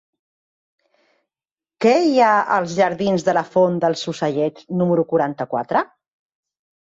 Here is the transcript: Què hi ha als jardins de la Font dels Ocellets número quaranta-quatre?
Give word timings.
Què 1.85 1.91
hi 2.05 2.15
ha 2.21 2.29
als 2.55 2.73
jardins 2.79 3.25
de 3.27 3.35
la 3.39 3.43
Font 3.51 3.77
dels 3.85 4.05
Ocellets 4.13 4.67
número 4.81 5.03
quaranta-quatre? 5.13 5.85